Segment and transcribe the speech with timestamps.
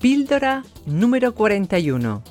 [0.00, 2.22] Píldora número 41.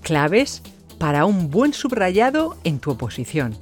[0.00, 0.62] Claves
[0.96, 3.54] para un buen subrayado en tu oposición.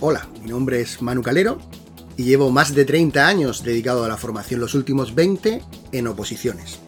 [0.00, 1.58] Hola, mi nombre es Manu Calero
[2.16, 5.62] y llevo más de 30 años dedicado a la formación, los últimos 20
[5.92, 6.78] en oposiciones.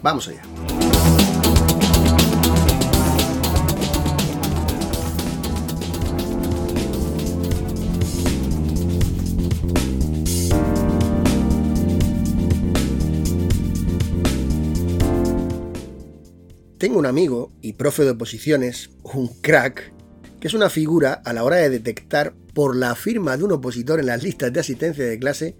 [0.00, 0.42] Vamos allá.
[16.78, 19.92] Tengo un amigo y profe de oposiciones, un crack,
[20.38, 23.98] que es una figura a la hora de detectar por la firma de un opositor
[23.98, 25.56] en las listas de asistencia de clase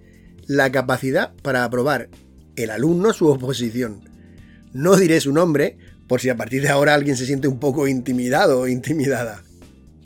[0.46, 2.08] la capacidad para aprobar
[2.54, 4.08] el alumno su oposición.
[4.72, 7.88] No diré su nombre por si a partir de ahora alguien se siente un poco
[7.88, 9.42] intimidado o intimidada.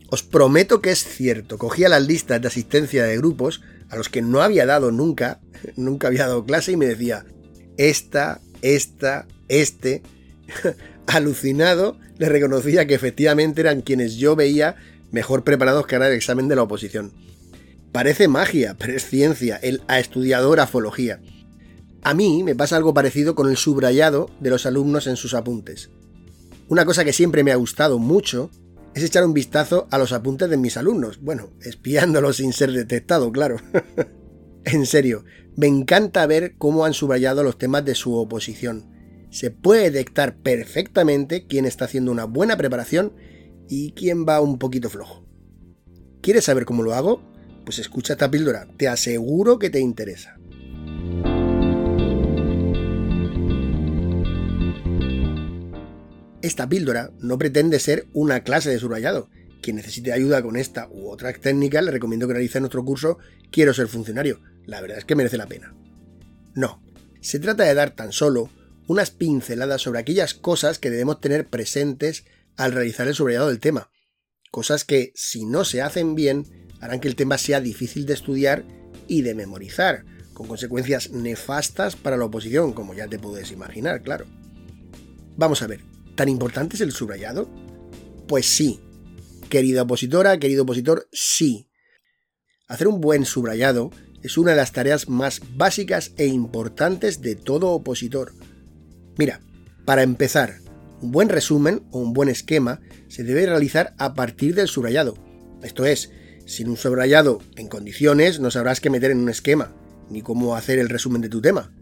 [0.09, 4.23] Os prometo que es cierto, cogía las listas de asistencia de grupos a los que
[4.23, 5.41] no había dado nunca,
[5.77, 7.27] nunca había dado clase y me decía,
[7.77, 10.03] esta, esta, este,
[11.07, 14.77] alucinado, le reconocía que efectivamente eran quienes yo veía
[15.11, 17.13] mejor preparados que ganar el examen de la oposición.
[17.93, 21.21] Parece magia, pero es ciencia, él ha estudiado grafología.
[22.03, 25.91] A mí me pasa algo parecido con el subrayado de los alumnos en sus apuntes.
[26.69, 28.51] Una cosa que siempre me ha gustado mucho
[28.95, 33.31] es echar un vistazo a los apuntes de mis alumnos, bueno, espiándolos sin ser detectado,
[33.31, 33.57] claro.
[34.65, 35.25] en serio,
[35.57, 38.92] me encanta ver cómo han subrayado los temas de su oposición
[39.33, 43.15] se puede detectar perfectamente quién está haciendo una buena preparación
[43.67, 45.27] y quién va un poquito flojo.
[46.21, 47.23] ¿Quieres saber cómo lo hago?
[47.65, 50.39] Pues escucha esta píldora, te aseguro que te interesa.
[56.43, 59.31] Esta píldora no pretende ser una clase de subrayado.
[59.63, 63.19] Quien necesite ayuda con esta u otra técnica, le recomiendo que realice nuestro curso
[63.51, 64.41] Quiero ser funcionario.
[64.67, 65.75] La verdad es que merece la pena.
[66.55, 66.83] No,
[67.21, 68.51] se trata de dar tan solo
[68.87, 72.25] unas pinceladas sobre aquellas cosas que debemos tener presentes
[72.57, 73.91] al realizar el subrayado del tema.
[74.51, 78.65] Cosas que, si no se hacen bien, harán que el tema sea difícil de estudiar
[79.09, 84.27] y de memorizar, con consecuencias nefastas para la oposición, como ya te puedes imaginar, claro.
[85.37, 85.81] Vamos a ver,
[86.15, 87.49] ¿tan importante es el subrayado?
[88.27, 88.81] Pues sí.
[89.49, 91.69] Querida opositora, querido opositor, sí.
[92.69, 93.91] Hacer un buen subrayado
[94.23, 98.33] es una de las tareas más básicas e importantes de todo opositor.
[99.19, 99.41] Mira,
[99.85, 100.61] para empezar,
[101.01, 105.15] un buen resumen o un buen esquema se debe realizar a partir del subrayado.
[105.63, 106.11] Esto es,
[106.47, 109.75] sin un subrayado en condiciones no sabrás qué meter en un esquema,
[110.11, 111.73] ni cómo hacer el resumen de tu tema.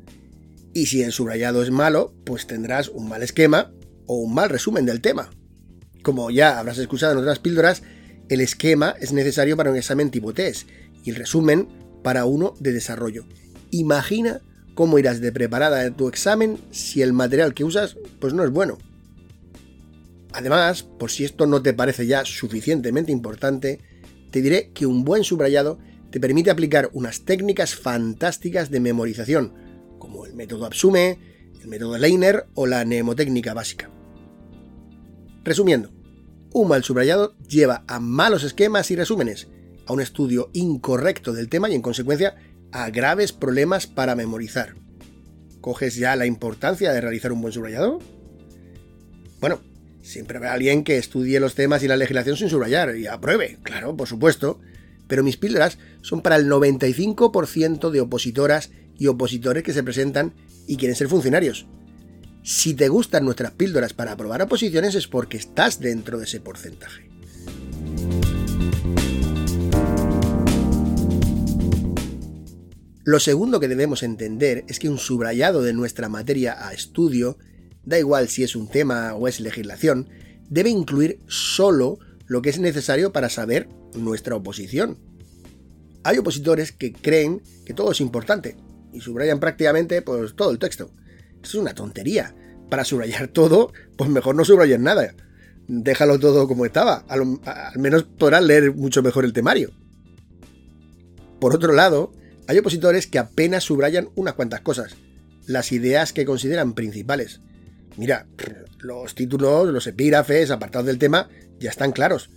[0.73, 3.73] Y si el subrayado es malo, pues tendrás un mal esquema
[4.07, 5.31] o un mal resumen del tema.
[6.03, 7.83] Como ya habrás escuchado en otras píldoras,
[8.29, 10.69] el esquema es necesario para un examen tipo test
[11.05, 11.69] y el resumen
[12.03, 13.27] para uno de desarrollo.
[13.71, 14.41] Imagina
[14.75, 18.51] cómo irás de preparada en tu examen si el material que usas pues no es
[18.51, 18.79] bueno.
[20.33, 23.81] Además, por si esto no te parece ya suficientemente importante,
[24.31, 25.79] te diré que un buen subrayado
[26.11, 29.53] te permite aplicar unas técnicas fantásticas de memorización,
[29.99, 31.19] como el método Absume,
[31.61, 33.91] el método Leiner o la mnemotécnica básica.
[35.45, 35.91] Resumiendo,
[36.53, 39.49] un mal subrayado lleva a malos esquemas y resúmenes,
[39.87, 42.37] a un estudio incorrecto del tema y en consecuencia
[42.73, 44.75] a graves problemas para memorizar.
[45.61, 48.01] ¿Coges ya la importancia de realizar un buen subrayado?
[49.41, 49.61] Bueno,
[50.03, 53.97] siempre habrá alguien que estudie los temas y la legislación sin subrayar y apruebe, claro,
[53.97, 54.61] por supuesto,
[55.07, 60.35] pero mis píldoras son para el 95% de opositoras y opositores que se presentan
[60.67, 61.67] y quieren ser funcionarios.
[62.43, 67.11] Si te gustan nuestras píldoras para aprobar oposiciones es porque estás dentro de ese porcentaje.
[73.03, 77.39] Lo segundo que debemos entender es que un subrayado de nuestra materia a estudio,
[77.83, 80.11] da igual si es un tema o es legislación,
[80.51, 84.99] debe incluir solo lo que es necesario para saber nuestra oposición.
[86.05, 88.57] Hay opositores que creen que todo es importante
[88.93, 90.91] y subrayan prácticamente pues, todo el texto.
[91.43, 92.35] Es una tontería.
[92.69, 95.15] Para subrayar todo, pues mejor no subrayen nada.
[95.69, 97.05] Déjalo todo como estaba.
[97.09, 99.71] Al, al menos podrás leer mucho mejor el temario.
[101.41, 102.13] Por otro lado,
[102.47, 104.97] hay opositores que apenas subrayan unas cuantas cosas,
[105.47, 107.41] las ideas que consideran principales.
[107.97, 108.27] Mira,
[108.79, 111.29] los títulos, los epígrafes, apartados del tema,
[111.59, 112.31] ya están claros.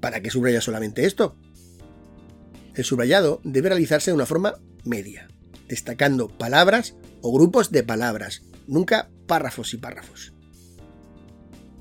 [0.00, 1.36] ¿Para qué subraya solamente esto?
[2.74, 4.54] El subrayado debe realizarse de una forma
[4.84, 5.28] media,
[5.68, 10.32] destacando palabras o grupos de palabras, nunca párrafos y párrafos.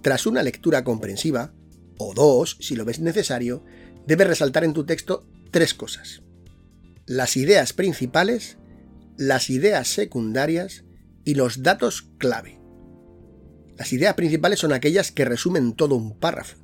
[0.02, 1.54] Tras una lectura comprensiva,
[1.98, 3.64] o dos si lo ves necesario,
[4.06, 6.22] debes resaltar en tu texto tres cosas.
[7.06, 8.58] Las ideas principales,
[9.18, 10.86] las ideas secundarias
[11.26, 12.62] y los datos clave.
[13.78, 16.56] Las ideas principales son aquellas que resumen todo un párrafo.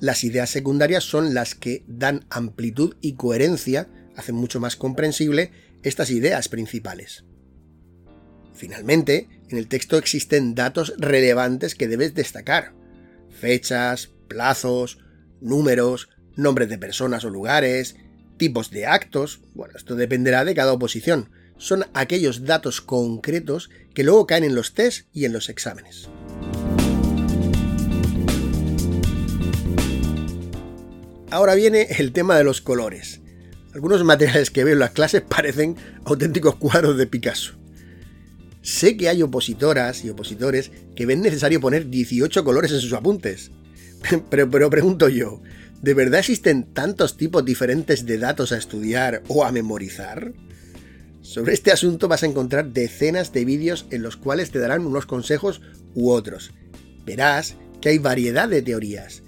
[0.00, 5.50] Las ideas secundarias son las que dan amplitud y coherencia, hacen mucho más comprensible
[5.82, 7.24] estas ideas principales.
[8.52, 12.74] Finalmente, en el texto existen datos relevantes que debes destacar.
[13.30, 14.98] Fechas, plazos,
[15.40, 17.96] números, nombres de personas o lugares,
[18.36, 19.40] tipos de actos.
[19.54, 21.30] Bueno, esto dependerá de cada oposición.
[21.58, 26.08] Son aquellos datos concretos que luego caen en los test y en los exámenes.
[31.30, 33.20] Ahora viene el tema de los colores.
[33.74, 37.54] Algunos materiales que veo en las clases parecen auténticos cuadros de Picasso.
[38.62, 43.50] Sé que hay opositoras y opositores que ven necesario poner 18 colores en sus apuntes.
[44.30, 45.40] Pero, pero pregunto yo,
[45.82, 50.32] ¿de verdad existen tantos tipos diferentes de datos a estudiar o a memorizar?
[51.22, 55.06] Sobre este asunto vas a encontrar decenas de vídeos en los cuales te darán unos
[55.06, 55.60] consejos
[55.94, 56.52] u otros.
[57.04, 59.22] Verás que hay variedad de teorías.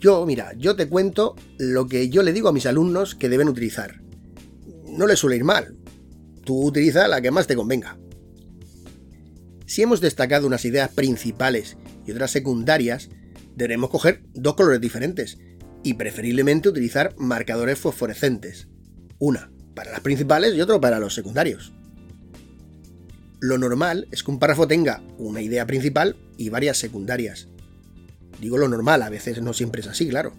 [0.00, 3.48] Yo, mira, yo te cuento lo que yo le digo a mis alumnos que deben
[3.48, 4.00] utilizar.
[4.86, 5.76] No les suele ir mal.
[6.44, 7.98] Tú utiliza la que más te convenga.
[9.66, 11.76] Si hemos destacado unas ideas principales
[12.06, 13.08] y otras secundarias,
[13.56, 15.38] deberemos coger dos colores diferentes
[15.82, 18.68] y preferiblemente utilizar marcadores fosforescentes.
[19.18, 21.72] Una para las principales y otro para los secundarios.
[23.40, 27.48] Lo normal es que un párrafo tenga una idea principal y varias secundarias.
[28.40, 30.34] Digo lo normal, a veces no siempre es así, claro.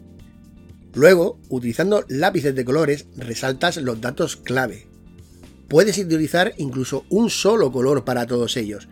[0.94, 4.88] Luego, utilizando lápices de colores, resaltas los datos clave.
[5.68, 8.90] Puedes utilizar incluso un solo color para todos ellos,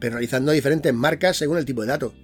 [0.00, 2.14] pero realizando diferentes marcas según el tipo de dato.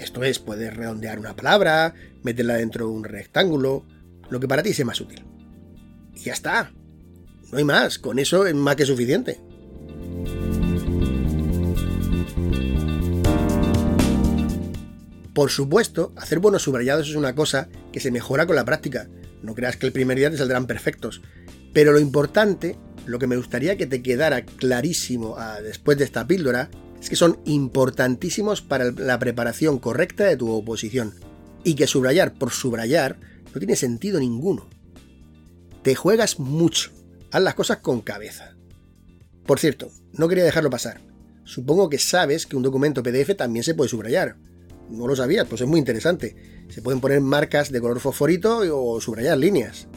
[0.00, 3.84] Esto es, puedes redondear una palabra, meterla dentro de un rectángulo,
[4.30, 5.22] lo que para ti sea más útil.
[6.14, 6.72] Y ya está.
[7.52, 9.38] No hay más, con eso es más que suficiente.
[15.34, 19.06] Por supuesto, hacer buenos subrayados es una cosa que se mejora con la práctica.
[19.42, 21.20] No creas que el primer día te saldrán perfectos.
[21.74, 26.26] Pero lo importante, lo que me gustaría que te quedara clarísimo ah, después de esta
[26.26, 26.70] píldora,
[27.00, 31.14] es que son importantísimos para la preparación correcta de tu oposición
[31.64, 33.18] y que subrayar por subrayar
[33.54, 34.68] no tiene sentido ninguno.
[35.82, 36.90] Te juegas mucho,
[37.30, 38.54] haz las cosas con cabeza.
[39.46, 41.00] Por cierto, no quería dejarlo pasar.
[41.44, 44.36] Supongo que sabes que un documento PDF también se puede subrayar.
[44.90, 46.36] No lo sabías, pues es muy interesante.
[46.68, 49.88] Se pueden poner marcas de color fosforito o subrayar líneas.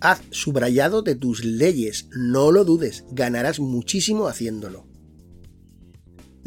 [0.00, 4.86] Haz subrayado de tus leyes, no lo dudes, ganarás muchísimo haciéndolo.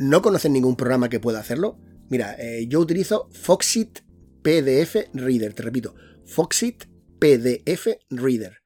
[0.02, 1.78] ¿No conoces ningún programa que pueda hacerlo?
[2.08, 4.00] Mira, eh, yo utilizo Foxit
[4.42, 5.94] PDF Reader, te repito,
[6.26, 6.86] Foxit
[7.20, 8.64] PDF Reader.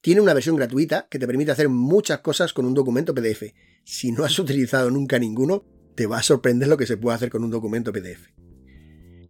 [0.00, 3.52] Tiene una versión gratuita que te permite hacer muchas cosas con un documento PDF.
[3.84, 5.66] Si no has utilizado nunca ninguno,
[5.96, 8.28] te va a sorprender lo que se puede hacer con un documento PDF.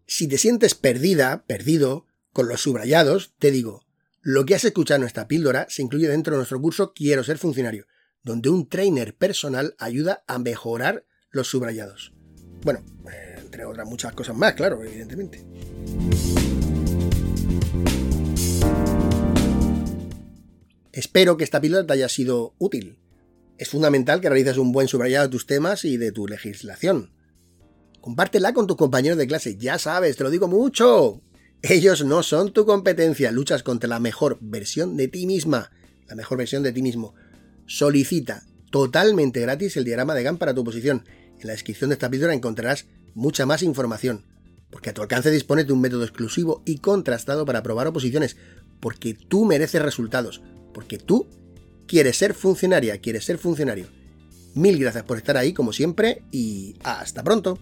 [0.07, 3.83] Si te sientes perdida, perdido, con los subrayados, te digo,
[4.21, 7.39] lo que has escuchado en esta píldora se incluye dentro de nuestro curso Quiero ser
[7.39, 7.87] funcionario,
[8.23, 12.13] donde un trainer personal ayuda a mejorar los subrayados.
[12.63, 15.45] Bueno, eh, entre otras muchas cosas más, claro, evidentemente.
[20.93, 22.99] Espero que esta píldora te haya sido útil.
[23.59, 27.13] Es fundamental que realices un buen subrayado de tus temas y de tu legislación.
[28.01, 31.23] Compártela con tus compañeros de clase, ya sabes, te lo digo mucho.
[31.63, 35.71] Ellos no son tu competencia, luchas contra la mejor versión de ti misma,
[36.09, 37.15] la mejor versión de ti mismo.
[37.67, 41.05] Solicita totalmente gratis el diagrama de GAN para tu posición
[41.43, 44.25] en la descripción de esta píldora encontrarás mucha más información,
[44.71, 48.37] porque a tu alcance dispone de un método exclusivo y contrastado para probar oposiciones,
[48.81, 50.41] porque tú mereces resultados,
[50.73, 51.27] porque tú
[51.87, 53.87] quieres ser funcionaria, quieres ser funcionario.
[54.55, 57.59] Mil gracias por estar ahí como siempre y hasta pronto.